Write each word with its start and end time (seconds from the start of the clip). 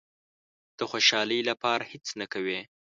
د 0.77 0.79
خوشالۍ 0.91 1.39
لپاره 1.49 1.83
هېڅ 1.91 2.05
نه 2.19 2.25
کوي. 2.33 2.59